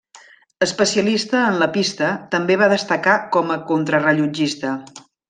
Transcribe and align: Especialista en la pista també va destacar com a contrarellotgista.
Especialista 0.67 1.41
en 1.49 1.59
la 1.63 1.67
pista 1.75 2.09
també 2.33 2.57
va 2.65 2.71
destacar 2.75 3.19
com 3.37 3.55
a 3.57 3.63
contrarellotgista. 3.73 4.73